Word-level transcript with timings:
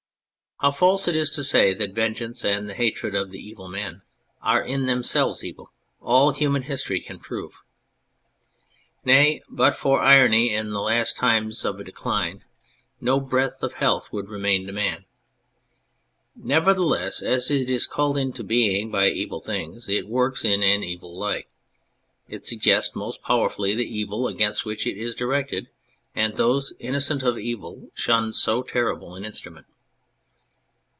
How 0.63 0.69
false 0.69 1.07
it 1.07 1.15
is 1.15 1.31
to 1.31 1.43
say 1.43 1.73
that 1.73 1.95
vengeance 1.95 2.45
and 2.45 2.69
the 2.69 2.75
hatred 2.75 3.15
the 3.31 3.39
evil 3.39 3.67
men 3.67 4.03
are 4.43 4.61
in 4.63 4.85
themselves 4.85 5.43
evil, 5.43 5.71
all 5.99 6.31
human 6.33 6.61
histoi 6.65 7.03
can 7.03 7.17
prove. 7.17 7.53
Nay, 9.03 9.41
but 9.49 9.75
for 9.75 10.01
irony 10.03 10.53
in 10.53 10.69
the 10.69 10.79
last 10.79 11.17
times 11.17 11.65
ot 11.65 11.81
a 11.81 11.83
decline 11.83 12.43
no 12.99 13.19
breath 13.19 13.63
of 13.63 13.73
health 13.73 14.09
would 14.11 14.29
remain 14.29 14.67
to 14.67 14.71
man. 14.71 15.05
Nevertheless, 16.35 17.23
as 17.23 17.49
it 17.49 17.67
is 17.67 17.87
called 17.87 18.15
into 18.15 18.43
being 18.43 18.91
by 18.91 19.07
evil 19.07 19.39
things, 19.41 19.89
it 19.89 20.07
works 20.07 20.45
in 20.45 20.61
an 20.61 20.83
evil 20.83 21.17
light. 21.17 21.47
It 22.29 22.45
suggests 22.45 22.93
most 22.95 23.23
power 23.23 23.49
fully 23.49 23.73
the 23.73 23.83
evil 23.91 24.27
against 24.27 24.63
which 24.63 24.85
it 24.85 24.95
is 24.99 25.15
directed, 25.15 25.69
and 26.13 26.35
those 26.37 26.71
innocent 26.77 27.23
of 27.23 27.39
evil 27.39 27.89
shun 27.95 28.31
so 28.31 28.61
terrible 28.61 29.15
an 29.15 29.25
instrument. 29.25 29.65